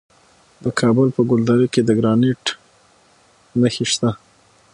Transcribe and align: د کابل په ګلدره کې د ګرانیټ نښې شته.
د 0.63 0.65
کابل 0.79 1.07
په 1.15 1.21
ګلدره 1.29 1.67
کې 1.73 1.81
د 1.83 1.89
ګرانیټ 1.99 2.43
نښې 3.61 3.85
شته. 3.91 4.09